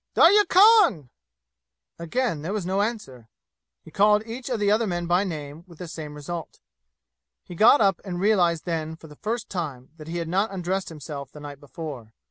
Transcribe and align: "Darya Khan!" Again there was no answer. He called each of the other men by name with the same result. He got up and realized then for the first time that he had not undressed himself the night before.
"Darya 0.15 0.45
Khan!" 0.47 1.11
Again 1.99 2.41
there 2.41 2.53
was 2.53 2.65
no 2.65 2.81
answer. 2.81 3.29
He 3.83 3.91
called 3.91 4.23
each 4.25 4.49
of 4.49 4.59
the 4.59 4.71
other 4.71 4.87
men 4.87 5.05
by 5.05 5.23
name 5.23 5.63
with 5.67 5.77
the 5.77 5.87
same 5.87 6.15
result. 6.15 6.59
He 7.43 7.53
got 7.53 7.81
up 7.81 8.01
and 8.03 8.19
realized 8.19 8.65
then 8.65 8.95
for 8.95 9.05
the 9.05 9.15
first 9.21 9.47
time 9.47 9.91
that 9.97 10.07
he 10.07 10.17
had 10.17 10.27
not 10.27 10.49
undressed 10.51 10.89
himself 10.89 11.31
the 11.31 11.39
night 11.39 11.59
before. 11.59 12.15